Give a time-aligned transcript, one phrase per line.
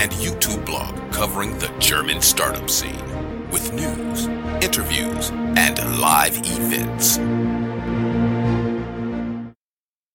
[0.00, 3.04] and YouTube blog covering the German startup scene
[3.50, 4.28] with news,
[4.64, 7.18] interviews, and live events.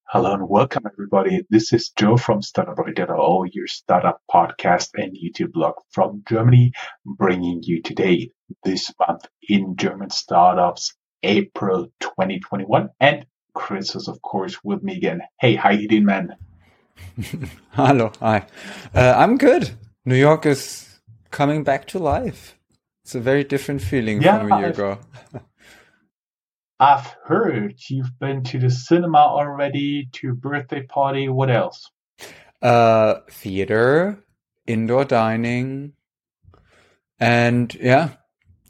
[0.05, 1.45] Hello and welcome everybody.
[1.51, 6.71] This is Joe from Startup.io, your startup podcast and YouTube blog from Germany,
[7.05, 8.31] bringing you today,
[8.63, 12.89] this month in German startups, April 2021.
[12.99, 15.21] And Chris is of course with me again.
[15.39, 16.35] Hey, how you doing, man?
[17.71, 18.45] Hello, hi.
[18.93, 19.71] Uh, I'm good.
[20.05, 20.99] New York is
[21.31, 22.57] coming back to life.
[23.03, 24.99] It's a very different feeling yeah, from a year I've, ago.
[26.79, 31.29] I've heard you've been to the cinema already, to birthday party.
[31.29, 31.89] What else?
[32.61, 34.19] Uh, theater,
[34.67, 35.93] indoor dining,
[37.19, 38.09] and yeah,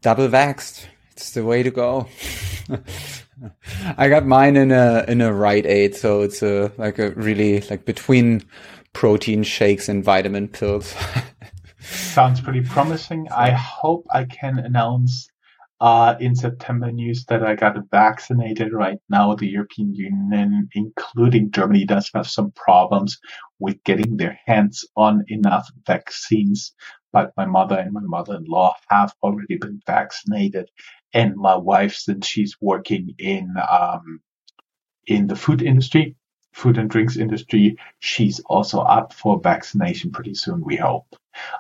[0.01, 0.85] double vaxxed.
[1.13, 2.07] It's the way to go.
[3.97, 7.61] I got mine in a in a Rite Aid, so it's a like a really
[7.61, 8.43] like between
[8.93, 10.95] protein shakes and vitamin pills.
[11.79, 13.27] Sounds pretty promising.
[13.29, 15.29] I hope I can announce
[15.81, 19.35] uh, in September news that I got vaccinated right now.
[19.35, 23.19] The European Union, including Germany, does have some problems
[23.59, 26.73] with getting their hands on enough vaccines.
[27.15, 30.69] But my mother and my mother-in-law have already been vaccinated,
[31.13, 34.19] and my wife, since she's working in um,
[35.07, 36.17] in the food industry,
[36.51, 40.59] food and drinks industry, she's also up for vaccination pretty soon.
[40.59, 41.07] We hope.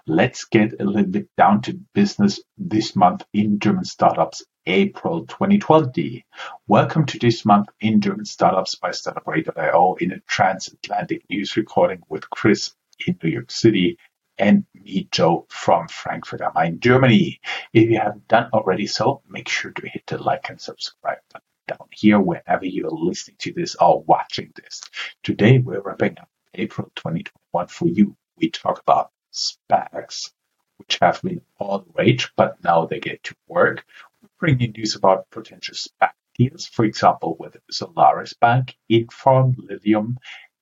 [0.05, 4.43] Let's get a little bit down to business this month in German startups.
[4.65, 6.25] April 2020.
[6.67, 12.29] Welcome to this month in German startups by Startup.io in a transatlantic news recording with
[12.29, 12.75] Chris
[13.07, 13.97] in New York City
[14.37, 17.39] and me, Joe, from Frankfurt am Main, Germany.
[17.73, 21.45] If you haven't done already so, make sure to hit the like and subscribe button
[21.67, 24.81] down here whenever you're listening to this or watching this.
[25.23, 28.15] Today, we're wrapping up April 2021 for you.
[28.37, 30.31] We talk about SPACs,
[30.77, 33.85] which have been all the rage, but now they get to work.
[34.21, 40.17] We bring you news about potential SPAC deals, for example, with Solaris Bank, Infarm, Lilium,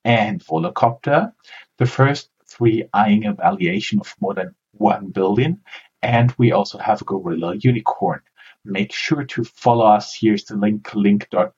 [0.06, 1.34] and Volocopter.
[1.78, 5.62] The first three eyeing a valuation of more than 1 billion.
[6.02, 8.22] And we also have a Gorilla Unicorn.
[8.66, 10.16] Make sure to follow us.
[10.20, 11.54] Here's the link, link dot,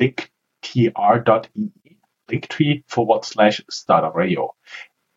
[0.00, 1.72] linktr.ee,
[2.30, 4.54] linktree forward slash startup radio.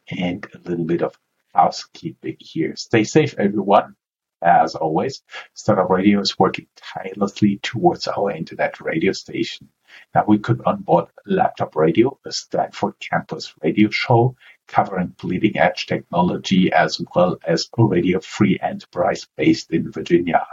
[0.09, 1.17] And a little bit of
[1.53, 2.75] housekeeping here.
[2.75, 3.95] Stay safe, everyone.
[4.41, 5.21] As always,
[5.53, 9.69] Startup Radio is working tirelessly towards our internet radio station.
[10.15, 14.35] Now we could onboard Laptop Radio, a Stanford campus radio show
[14.67, 20.45] covering bleeding edge technology as well as a radio free enterprise based in Virginia.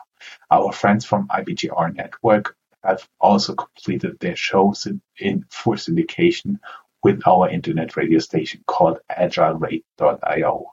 [0.50, 6.58] Our friends from IBGR Network have also completed their shows in, in for syndication
[7.03, 10.64] with our internet radio station called agileradio.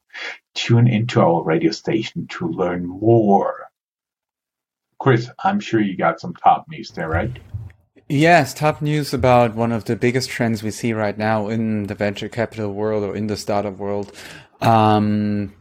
[0.54, 3.70] Tune into our radio station to learn more.
[5.00, 7.32] Chris, I'm sure you got some top news there, right?
[8.10, 11.96] Yes, top news about one of the biggest trends we see right now in the
[11.96, 14.12] venture capital world or in the startup world.
[14.62, 15.54] Um,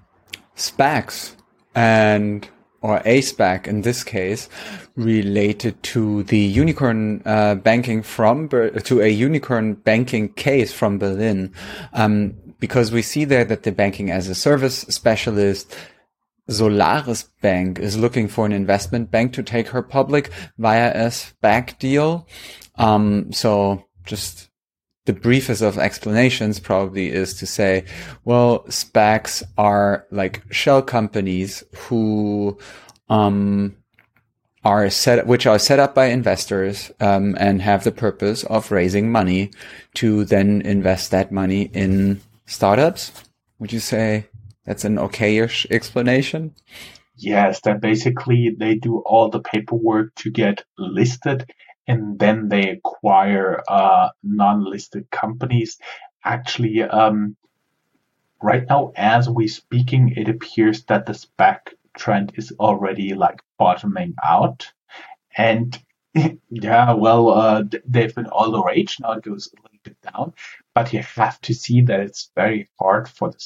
[0.57, 1.35] SPACs
[1.75, 2.49] and
[2.83, 4.49] or a SPAC in this case,
[4.97, 11.55] related to the unicorn uh, banking from to a unicorn banking case from Berlin,
[11.93, 15.77] um, because we see there that the banking as a service specialist
[16.49, 21.77] Solaris Bank is looking for an investment bank to take her public via a SPAC
[21.81, 22.29] deal.
[22.77, 24.49] Um, so just
[25.07, 27.85] the briefest of explanations probably is to say,
[28.25, 32.57] well, SPACs are like shell companies who,
[33.09, 33.75] um,
[34.65, 39.11] are set, which are set up by investors, um, and have the purpose of raising
[39.11, 39.51] money
[39.95, 43.13] to then invest that money in startups.
[43.59, 44.27] Would you say
[44.65, 46.55] that's an okayish explanation.
[47.17, 51.51] Yes, that basically they do all the paperwork to get listed
[51.87, 55.79] and then they acquire uh, non-listed companies.
[56.25, 57.37] Actually, um,
[58.41, 64.15] right now, as we're speaking, it appears that the SPAC trend is already like bottoming
[64.25, 64.73] out.
[65.37, 65.79] And
[66.51, 68.99] yeah, well, uh, they've been all the rage.
[69.01, 70.35] Now it goes a little bit down,
[70.75, 73.37] but you have to see that it's very hard for the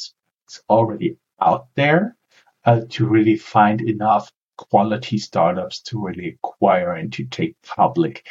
[0.45, 2.17] it's already out there
[2.65, 8.27] uh, to really find enough quality startups to really acquire and to take public.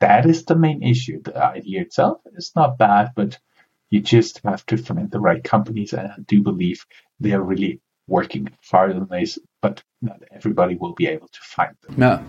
[0.00, 1.22] That is the main issue.
[1.22, 3.38] The idea itself is not bad, but
[3.90, 5.92] you just have to find the right companies.
[5.92, 6.84] And I do believe
[7.20, 8.48] they are really working
[9.10, 11.94] this, but not everybody will be able to find them.
[11.96, 12.24] No.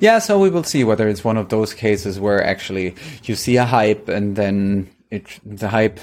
[0.00, 3.56] Yeah, so we will see whether it's one of those cases where actually you see
[3.56, 6.00] a hype and then it the hype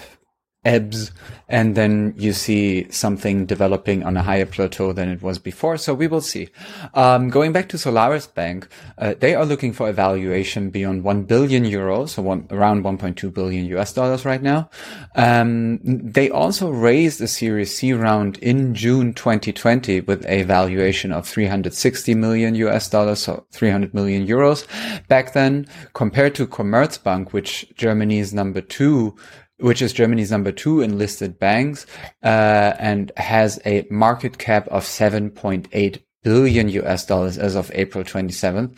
[0.66, 1.12] ebbs
[1.48, 5.78] and then you see something developing on a higher plateau than it was before.
[5.78, 6.50] So we will see.
[6.94, 8.68] Um, going back to Solarisbank,
[8.98, 13.34] uh, they are looking for a valuation beyond 1 billion euros, so one, around 1.2
[13.34, 14.70] billion US dollars right now.
[15.16, 21.28] Um, they also raised a Series C round in June 2020 with a valuation of
[21.28, 24.68] 360 million US dollars, so 300 million euros
[25.08, 29.16] back then compared to Commerzbank, which Germany's number two
[29.60, 31.86] which is Germany's number two in listed banks,
[32.24, 38.78] uh, and has a market cap of 7.8 billion US dollars as of April 27th,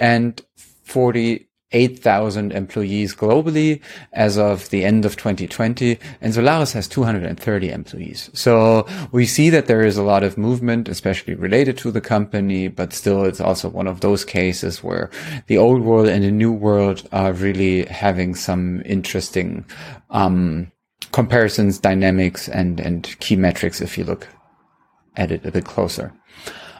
[0.00, 0.42] and
[0.84, 3.80] 40 8,000 employees globally
[4.12, 8.30] as of the end of 2020, and Solaris has 230 employees.
[8.32, 12.68] So we see that there is a lot of movement, especially related to the company,
[12.68, 15.10] but still it's also one of those cases where
[15.46, 19.64] the old world and the new world are really having some interesting,
[20.10, 20.72] um,
[21.12, 24.26] comparisons, dynamics, and, and key metrics if you look
[25.16, 26.14] at it a bit closer.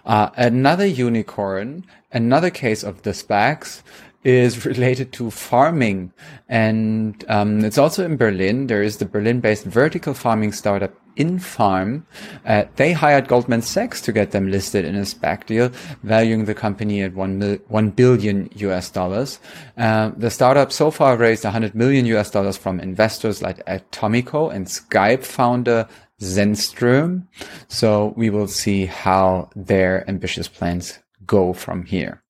[0.06, 3.82] Uh, another unicorn, another case of the SPACs
[4.24, 6.12] is related to farming.
[6.48, 8.66] And um, it's also in Berlin.
[8.66, 12.04] There is the Berlin based vertical farming startup Infarm.
[12.46, 15.70] Uh, they hired Goldman Sachs to get them listed in a SPAC deal,
[16.04, 19.40] valuing the company at one, mil- 1 billion US dollars.
[19.76, 24.66] Uh, the startup so far raised 100 million US dollars from investors like Atomico and
[24.66, 25.88] Skype founder
[26.20, 27.26] Zennström.
[27.68, 32.22] So we will see how their ambitious plans go from here.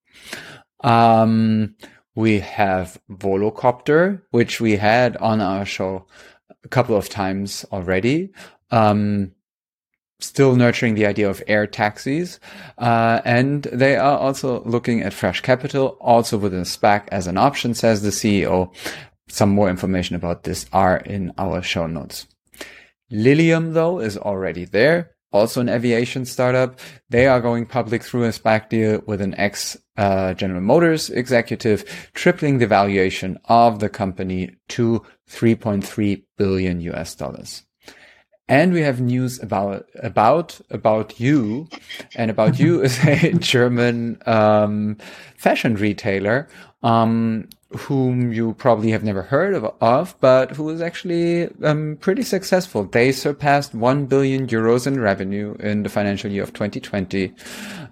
[0.81, 1.75] Um,
[2.15, 6.05] we have Volocopter, which we had on our show
[6.63, 8.31] a couple of times already.
[8.71, 9.31] Um,
[10.19, 12.39] still nurturing the idea of air taxis.
[12.77, 17.37] Uh, and they are also looking at fresh capital, also with a SPAC as an
[17.37, 18.73] option, says the CEO.
[19.29, 22.27] Some more information about this are in our show notes.
[23.09, 26.79] Lilium, though, is already there also an aviation startup.
[27.09, 32.09] They are going public through a SPAC deal with an ex uh, General Motors executive,
[32.13, 37.63] tripling the valuation of the company to 3.3 billion US dollars.
[38.47, 41.69] And we have news about about about you,
[42.15, 44.97] and about you is a German um,
[45.37, 46.47] fashion retailer
[46.81, 52.23] um, whom you probably have never heard of, of but who is actually um, pretty
[52.23, 52.83] successful.
[52.83, 57.31] They surpassed 1 billion euros in revenue in the financial year of 2020.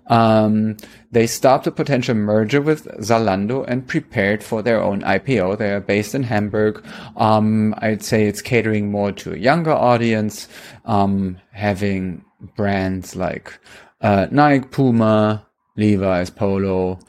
[0.07, 0.77] Um,
[1.11, 5.59] they stopped a potential merger with Zalando and prepared for their own IPO.
[5.59, 6.83] They are based in Hamburg.
[7.15, 10.47] Um, I'd say it's catering more to a younger audience,
[10.85, 12.25] um, having
[12.55, 13.59] brands like
[14.01, 15.45] uh, Nike, Puma,
[15.75, 16.99] Levi's, Polo,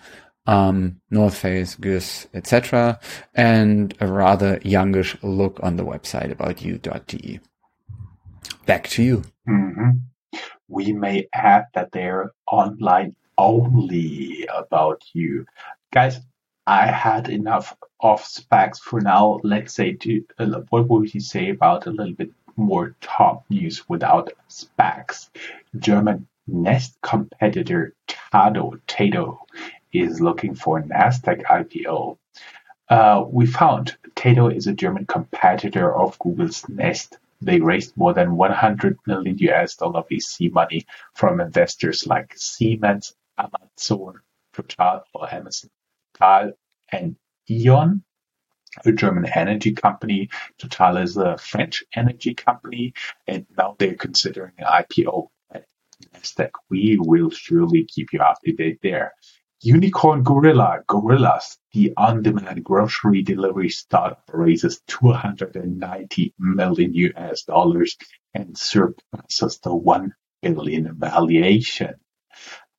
[0.48, 2.98] um, North Face, Guess, etc.,
[3.34, 7.38] and a rather youngish look on the website about you.de.
[8.64, 9.24] Back to you.
[9.46, 9.90] Mm-hmm.
[10.68, 15.44] We may add that they're online only about you.
[15.92, 16.18] Guys,
[16.66, 19.40] I had enough of SPACs for now.
[19.42, 23.86] Let's say, to, uh, what would you say about a little bit more top news
[23.88, 25.28] without SPACs?
[25.78, 27.94] German Nest competitor
[28.32, 29.40] Tado, Tato
[29.92, 32.18] is looking for a Nasdaq IPO.
[32.88, 37.18] Uh, we found Tato is a German competitor of Google's Nest.
[37.40, 44.20] They raised more than 100 million US dollar VC money from investors like Siemens, Amazon,
[44.54, 45.70] Total or Amazon,
[46.18, 46.52] Total,
[46.90, 47.16] and
[47.50, 48.02] E.ON,
[48.84, 50.30] a German energy company.
[50.58, 52.94] Total is a French energy company,
[53.26, 55.66] and now they're considering an IPO at
[56.14, 56.50] Nasdaq.
[56.70, 59.12] We will surely keep you up to date there.
[59.60, 67.96] Unicorn Gorilla Gorillas, the on-demand grocery delivery startup, raises 290 million US dollars
[68.34, 71.94] and surpasses the 1 billion valuation.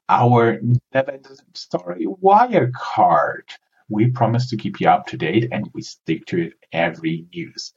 [0.08, 0.62] Our
[1.54, 3.50] story Wirecard.
[3.90, 7.74] We promise to keep you up to date and we stick to it every news.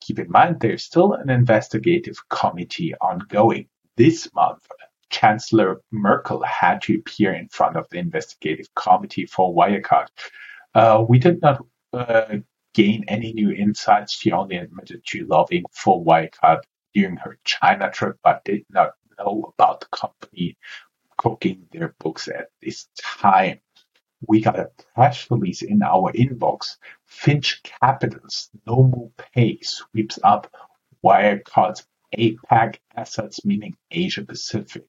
[0.00, 4.64] Keep in mind there's still an investigative committee ongoing this month
[5.14, 10.08] Chancellor Merkel had to appear in front of the investigative committee for Wirecard.
[10.74, 12.38] Uh, we did not uh,
[12.74, 14.12] gain any new insights.
[14.12, 16.62] She only admitted to lobbying for Wirecard
[16.94, 20.56] during her China trip, but did not know about the company
[21.16, 23.60] cooking their books at this time.
[24.26, 26.76] We got a press release in our inbox.
[27.06, 30.52] Finch Capital's No Pay sweeps up
[31.04, 31.86] Wirecard's
[32.18, 34.84] APAC assets, meaning Asia Pacific.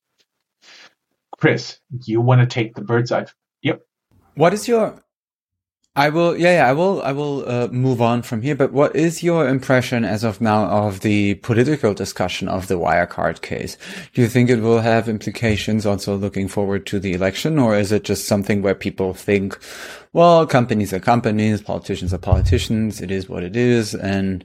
[1.37, 3.25] Chris, you want to take the bird's eye?
[3.61, 3.81] Yep.
[4.35, 5.05] What is your
[5.97, 8.55] I will, yeah, yeah, I will, I will uh, move on from here.
[8.55, 13.41] But what is your impression as of now of the political discussion of the Wirecard
[13.41, 13.77] case?
[14.13, 17.93] Do you think it will have implications also looking forward to the election, or is
[17.93, 19.57] it just something where people think,
[20.11, 24.43] well, companies are companies, politicians are politicians, it is what it is, and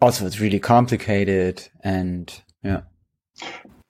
[0.00, 2.82] also it's really complicated, and yeah.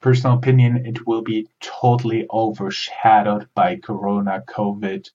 [0.01, 5.11] Personal opinion, it will be totally overshadowed by Corona, COVID,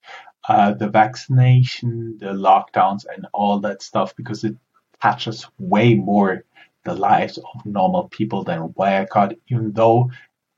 [0.49, 4.55] uh, the vaccination, the lockdowns, and all that stuff because it
[5.01, 6.43] touches way more
[6.83, 10.11] the lives of normal people than Wirecard, even though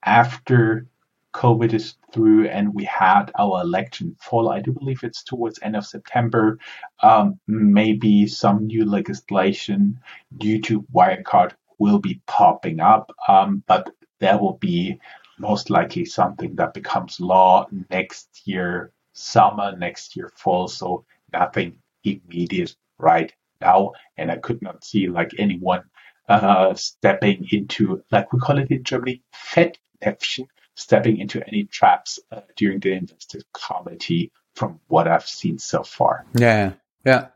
[0.04, 0.88] after
[1.34, 5.76] COVID is through and we had our election fall, I do believe it's towards end
[5.76, 6.58] of September,
[7.04, 10.00] um, maybe some new legislation
[10.38, 15.00] due to Wirecard will be popping up, um, but there will be
[15.38, 20.68] most likely something that becomes law next year summer, next year fall.
[20.68, 23.92] So nothing immediate right now.
[24.18, 25.84] And I could not see like anyone
[26.30, 32.42] uh, stepping into, like we call it in Germany, Fettnäpfchen, stepping into any traps uh,
[32.56, 36.26] during the investor committee from what I've seen so far.
[36.34, 36.74] Yeah.
[37.06, 37.28] Yeah.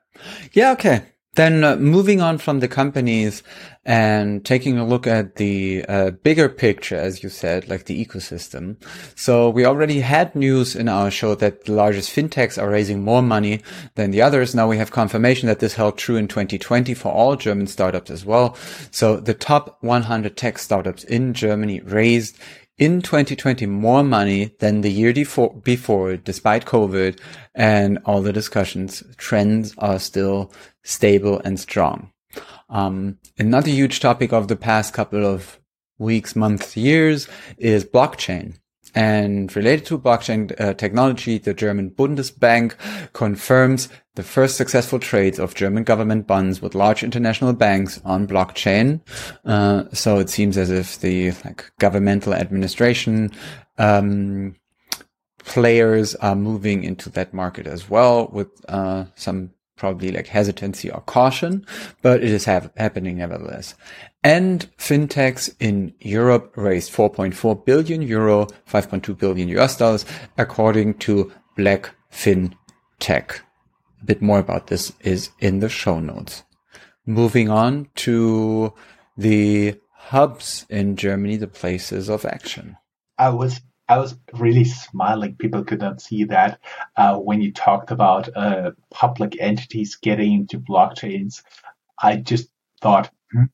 [0.53, 0.71] Yeah.
[0.71, 1.03] Okay.
[1.39, 3.43] Then uh, moving on from the companies
[3.85, 8.75] and taking a look at the uh, bigger picture, as you said, like the ecosystem.
[9.15, 13.21] So we already had news in our show that the largest fintechs are raising more
[13.21, 13.61] money
[13.95, 14.53] than the others.
[14.53, 18.25] Now we have confirmation that this held true in 2020 for all German startups as
[18.25, 18.57] well.
[18.91, 22.37] So the top 100 tech startups in Germany raised
[22.79, 27.19] in 2020 more money than the year before, despite COVID
[27.53, 29.03] and all the discussions.
[29.17, 30.51] Trends are still
[30.83, 32.11] stable and strong.
[32.69, 35.59] Um, another huge topic of the past couple of
[35.97, 38.55] weeks, months, years is blockchain.
[38.95, 42.75] And related to blockchain uh, technology, the German Bundesbank
[43.13, 49.01] confirms the first successful trades of German government bonds with large international banks on blockchain.
[49.45, 53.31] Uh, so it seems as if the like governmental administration
[53.77, 54.55] um,
[55.45, 61.01] players are moving into that market as well with uh, some probably like hesitancy or
[61.01, 61.65] caution,
[62.03, 63.73] but it is ha- happening nevertheless.
[64.23, 70.05] And fintechs in Europe raised 4.4 billion euro, 5.2 billion US dollars,
[70.37, 73.39] according to Black FinTech.
[74.01, 76.43] A bit more about this is in the show notes.
[77.05, 78.73] Moving on to
[79.17, 82.77] the hubs in Germany, the places of action.
[83.17, 85.35] I was I was really smiling.
[85.35, 86.59] People could not see that
[86.95, 91.41] uh, when you talked about uh, public entities getting into blockchains.
[92.01, 92.49] I just
[92.81, 93.45] thought hmm,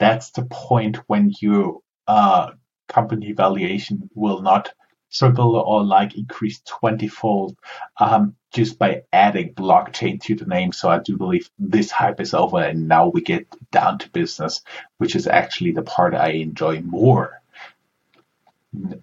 [0.00, 2.50] that's the point when your uh,
[2.88, 4.72] company valuation will not
[5.12, 7.56] triple or like increase 20 fold
[8.00, 10.72] um, just by adding blockchain to the name.
[10.72, 14.62] So I do believe this hype is over and now we get down to business,
[14.98, 17.39] which is actually the part I enjoy more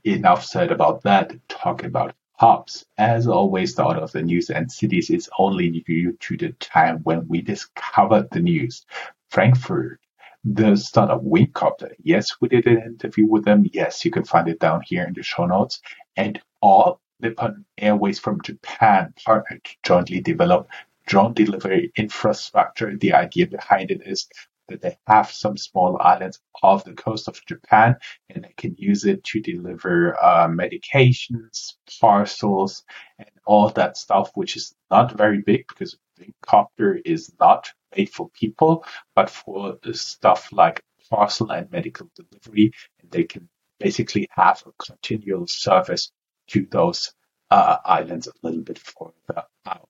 [0.04, 1.34] enough said about that.
[1.50, 2.86] talk about hubs.
[2.98, 7.00] As always, the order of the news and cities is only due to the time
[7.04, 8.86] when we discovered the news.
[9.30, 10.00] Frankfurt,
[10.46, 11.94] the startup Wingcopter.
[12.02, 13.66] Yes, we did an interview with them.
[13.74, 15.82] Yes, you can find it down here in the show notes.
[16.16, 20.70] And all Nippon Airways from Japan partnered to jointly develop
[21.08, 22.96] drone delivery infrastructure.
[22.96, 24.30] The idea behind it is
[24.68, 27.96] that they have some small islands off the coast of Japan
[28.30, 32.84] and they can use it to deliver uh, medications, parcels,
[33.18, 38.10] and all that stuff, which is not very big because the copter is not made
[38.10, 42.72] for people, but for stuff like parcel and medical delivery.
[43.02, 43.48] And they can
[43.80, 46.12] basically have a continual service
[46.48, 47.14] to those
[47.52, 49.90] uh, islands a little bit further out.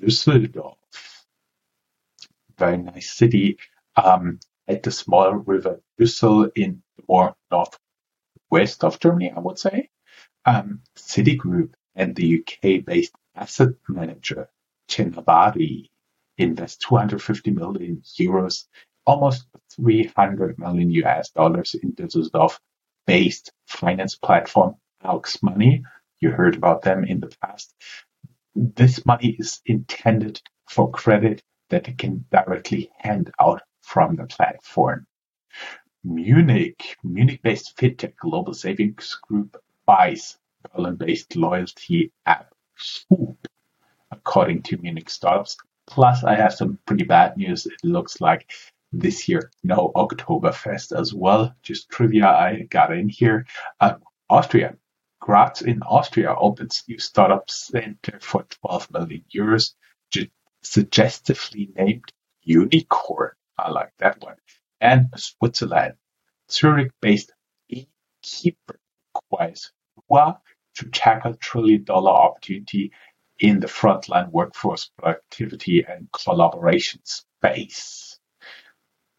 [0.00, 0.76] Düsseldorf
[2.58, 3.58] very nice city
[3.96, 9.90] um, at the small river Düssel in the more northwest of Germany, I would say.
[10.44, 14.48] Um, Citigroup and the UK-based asset manager
[14.88, 15.88] Chenavari
[16.38, 18.64] invest 250 million euros,
[19.06, 25.82] almost 300 million US dollars in Düsseldorf-based finance platform Aux Money.
[26.20, 27.74] You heard about them in the past.
[28.54, 35.06] This money is intended for credit that it can directly hand out from the platform.
[36.04, 40.38] Munich, Munich-based fintech global savings group buys
[40.74, 43.48] Berlin-based loyalty app Swoop,
[44.10, 45.56] according to Munich startups.
[45.86, 47.66] Plus, I have some pretty bad news.
[47.66, 48.50] It looks like
[48.92, 51.54] this year no Oktoberfest as well.
[51.62, 53.46] Just trivia I got in here.
[53.80, 53.94] Uh,
[54.28, 54.76] Austria
[55.20, 59.74] Graz in Austria opens new startup center for 12 million euros,
[60.66, 63.32] suggestively named Unicorn.
[63.58, 64.36] I like that one.
[64.80, 65.94] And Switzerland.
[66.50, 67.32] Zurich-based
[67.68, 68.78] Beekeeper
[69.14, 69.72] acquires
[70.08, 70.40] Lua
[70.76, 72.92] to tackle trillion dollar opportunity
[73.38, 78.18] in the frontline workforce productivity and collaboration space.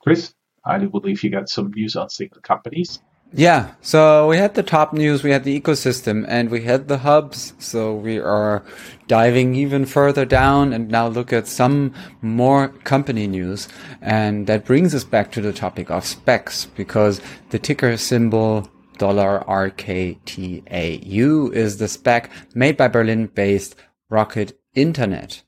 [0.01, 2.99] Chris, I do believe you got some news on single companies.
[3.33, 6.99] Yeah, so we had the top news, we had the ecosystem, and we had the
[6.99, 7.53] hubs.
[7.59, 8.63] So we are
[9.07, 13.67] diving even further down and now look at some more company news.
[14.01, 17.19] And that brings us back to the topic of specs because
[17.49, 23.75] the ticker symbol dollar RKTAU is the spec made by Berlin based
[24.09, 25.43] Rocket Internet.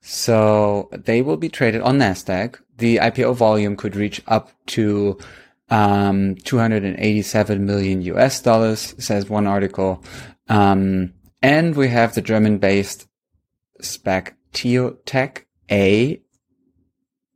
[0.00, 2.56] So they will be traded on NASDAQ.
[2.78, 5.18] The IPO volume could reach up to
[5.72, 10.04] um, 287 million US dollars, says one article.
[10.48, 13.08] Um, and we have the German based
[13.80, 16.20] SPAC Tio Tech A.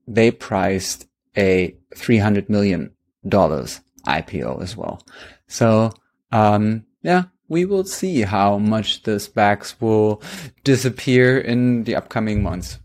[0.07, 2.93] They priced a 300 million
[3.26, 5.02] dollars IPO as well.
[5.49, 5.95] So,
[6.31, 10.23] um, yeah, we will see how much the SPACs will
[10.62, 12.78] disappear in the upcoming months.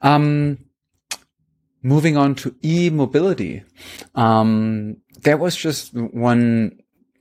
[0.00, 0.58] Um,
[1.82, 3.62] moving on to e-mobility.
[4.14, 6.80] Um, there was just one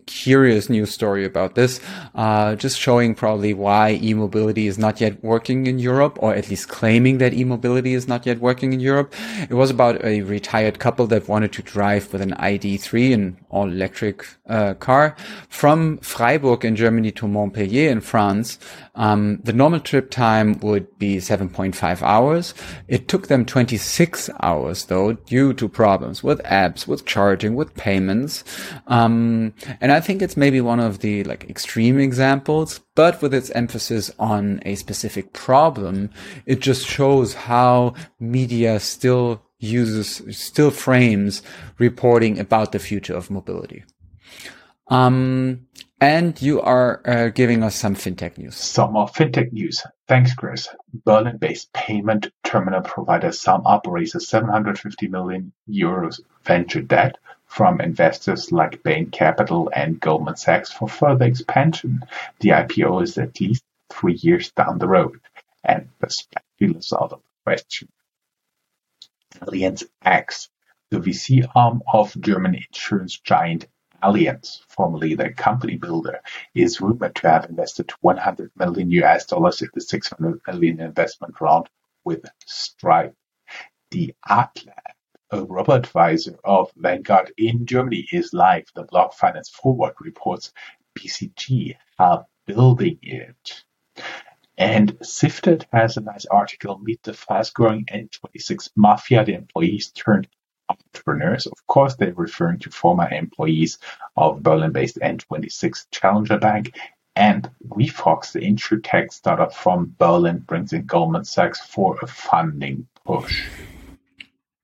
[0.09, 1.79] curious news story about this,
[2.15, 6.67] uh, just showing probably why e-mobility is not yet working in Europe, or at least
[6.67, 9.13] claiming that e-mobility is not yet working in Europe.
[9.49, 14.25] It was about a retired couple that wanted to drive with an ID3, an all-electric
[14.47, 15.15] uh, car,
[15.49, 18.59] from Freiburg in Germany to Montpellier in France.
[18.95, 22.53] Um, the normal trip time would be 7.5 hours.
[22.87, 28.43] It took them 26 hours though, due to problems with apps, with charging, with payments.
[28.87, 33.49] Um, and I think it's maybe one of the like extreme examples, but with its
[33.51, 36.09] emphasis on a specific problem,
[36.45, 41.41] it just shows how media still uses, still frames
[41.77, 43.83] reporting about the future of mobility.
[44.87, 45.67] Um,
[46.01, 48.55] and you are uh, giving us some fintech news.
[48.55, 49.83] Some more fintech news.
[50.07, 50.69] Thanks, Chris.
[51.05, 59.09] Berlin-based payment terminal provider SumUp raises 750 million euros venture debt from investors like Bain
[59.09, 62.01] Capital and Goldman Sachs for further expansion.
[62.39, 65.19] The IPO is at least three years down the road,
[65.63, 67.89] and the speculation is out of the question.
[69.35, 70.49] Allianz X,
[70.89, 73.67] the VC arm of German insurance giant
[74.01, 76.21] Allianz, formerly the company builder,
[76.55, 81.69] is rumored to have invested 100 million US dollars in the 600 million investment round
[82.03, 83.15] with Stripe.
[83.91, 84.95] The Art Lab,
[85.31, 88.65] a robo-advisor of Vanguard in Germany, is live.
[88.73, 90.53] The blog Finance Forward reports
[90.97, 93.63] BCG are building it.
[94.59, 100.27] And Sifted has a nice article, Meet the fast-growing N26 Mafia, the employees turned
[100.67, 101.47] entrepreneurs.
[101.47, 103.79] Of course, they're referring to former employees
[104.17, 106.75] of Berlin-based N26 Challenger Bank.
[107.15, 113.47] And WeFox, the insurtech startup from Berlin, brings in Goldman Sachs for a funding push.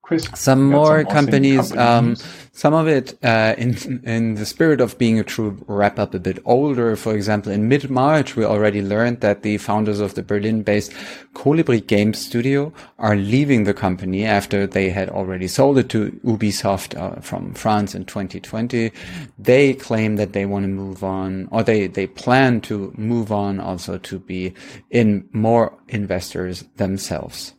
[0.06, 2.16] Chris, some more some companies, um,
[2.52, 6.20] some of it uh, in in the spirit of being a true wrap up a
[6.20, 6.96] bit older.
[6.96, 10.92] For example, in mid March, we already learned that the founders of the Berlin-based
[11.34, 16.96] Kolibri Game Studio are leaving the company after they had already sold it to Ubisoft
[16.96, 18.92] uh, from France in 2020.
[19.40, 23.60] They claim that they want to move on, or they they plan to move on,
[23.60, 24.54] also to be
[24.92, 27.56] in more investors themselves.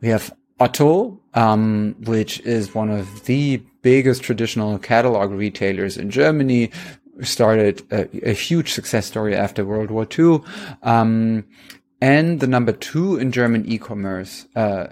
[0.00, 6.70] We have Otto, um, which is one of the biggest traditional catalog retailers in Germany,
[7.22, 10.40] started a, a huge success story after World War II.
[10.82, 11.44] Um,
[12.00, 14.88] and the number two in German e-commerce, uh,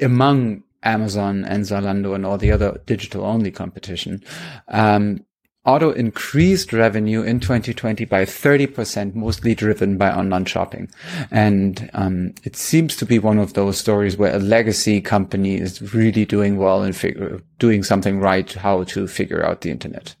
[0.00, 4.22] among Amazon and Zalando and all the other digital only competition.
[4.68, 5.24] Um,
[5.66, 10.88] Otto increased revenue in 2020 by 30%, mostly driven by online shopping.
[11.30, 15.94] And um, it seems to be one of those stories where a legacy company is
[15.94, 20.14] really doing well and figure, doing something right, how to figure out the internet.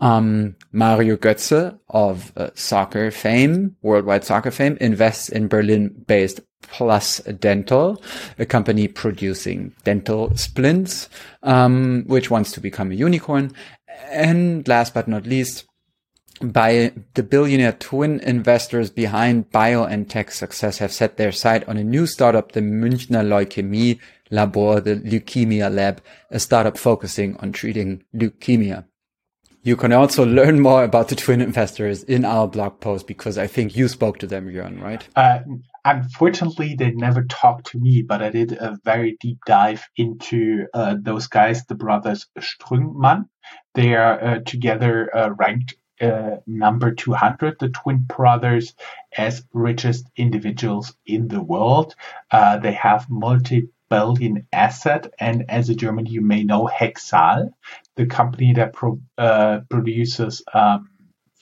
[0.00, 8.02] Um, Mario Götze of uh, soccer fame, worldwide soccer fame, invests in Berlin-based Plus Dental,
[8.38, 11.08] a company producing dental splints,
[11.42, 13.52] um, which wants to become a unicorn.
[14.10, 15.64] And last but not least,
[16.40, 22.06] by the billionaire twin investors behind BioNTech success have set their sight on a new
[22.06, 24.00] startup, the Münchner Leukämie
[24.30, 28.84] Labor, the Leukemia Lab, a startup focusing on treating leukemia.
[29.62, 33.46] you can also learn more about the twin investors in our blog post because I
[33.46, 35.06] think you spoke to them, Jörn, right?
[35.14, 35.40] Uh,
[35.84, 40.96] unfortunately, they never talked to me, but I did a very deep dive into uh,
[41.00, 43.28] those guys, the brothers Strüngmann.
[43.74, 48.74] They are uh, together uh, ranked uh, number 200, the twin brothers,
[49.16, 51.94] as richest individuals in the world.
[52.30, 57.50] Uh, they have multi billion asset, and as a German, you may know Hexal,
[57.96, 60.88] the company that pro- uh, produces um,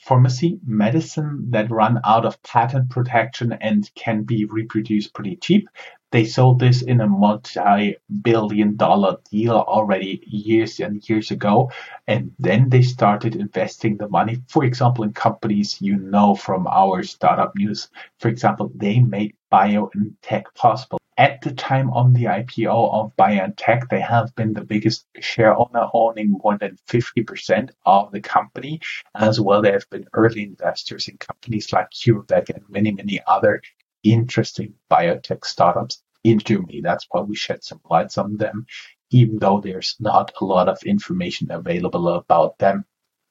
[0.01, 5.67] pharmacy medicine that run out of patent protection and can be reproduced pretty cheap.
[6.11, 11.71] They sold this in a multi-billion dollar deal already years and years ago.
[12.07, 17.03] And then they started investing the money, for example, in companies you know from our
[17.03, 17.87] startup news.
[18.19, 21.00] For example, they made BioNTech possible.
[21.21, 25.87] At the time of the IPO of BioNTech, they have been the biggest share owner,
[25.93, 28.81] owning more than 50% of the company.
[29.13, 33.61] As well, they have been early investors in companies like CureVac and many, many other
[34.01, 36.81] interesting biotech startups in Germany.
[36.81, 38.65] That's why we shed some lights on them,
[39.11, 42.83] even though there's not a lot of information available about them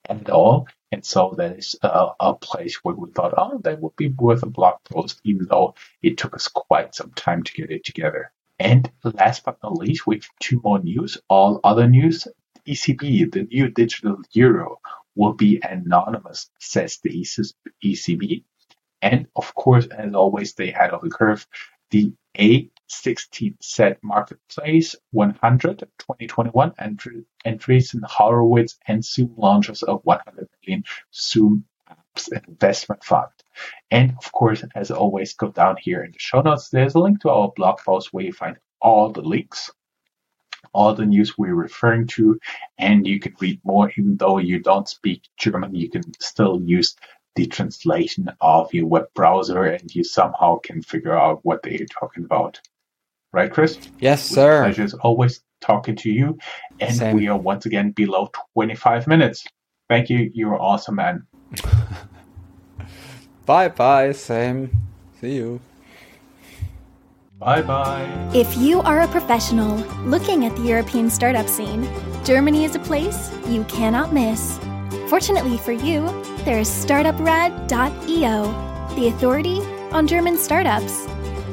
[0.09, 0.69] at all.
[0.93, 4.43] And so that is a, a, place where we thought, oh, that would be worth
[4.43, 8.33] a blog post, even though it took us quite some time to get it together.
[8.59, 11.17] And last but not least, we have two more news.
[11.29, 12.27] All other news,
[12.67, 14.81] ECB, the new digital euro,
[15.15, 17.11] will be anonymous, says the
[17.85, 18.45] ECB.
[19.01, 21.47] And of course, as always, they had on the curve
[21.91, 22.13] the
[22.91, 32.29] a16z marketplace 100 2021 entry, Andreessen Horowitz and Zoom launches of 100 million Zoom apps
[32.49, 33.31] investment fund.
[33.91, 36.69] And of course, as always, go down here in the show notes.
[36.69, 39.71] There's a link to our blog post where you find all the links,
[40.73, 42.39] all the news we're referring to,
[42.79, 43.91] and you can read more.
[43.97, 46.97] Even though you don't speak German, you can still use
[47.37, 52.25] the translation of your web browser and you somehow can figure out what they're talking
[52.25, 52.61] about.
[53.33, 53.79] Right, Chris?
[54.01, 54.65] Yes, sir.
[54.65, 56.39] Pleasure is always talking to you.
[56.81, 57.17] And Same.
[57.17, 59.47] we are once again below 25 minutes.
[59.89, 60.31] Thank you.
[60.35, 61.27] You're awesome, man.
[63.47, 64.71] bye bye, Sam.
[65.21, 65.61] See you.
[67.39, 68.31] Bye bye.
[68.35, 71.89] If you are a professional looking at the European startup scene,
[72.25, 74.59] Germany is a place you cannot miss.
[75.09, 76.07] Fortunately for you,
[76.45, 78.45] there is startuprad.io,
[78.95, 79.61] the authority
[79.93, 81.07] on German startups.